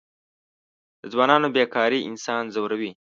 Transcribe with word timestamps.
د 1.01 1.03
ځوانانو 1.13 1.47
بېکاري 1.55 1.99
انسان 2.09 2.43
ځوروي. 2.53 2.91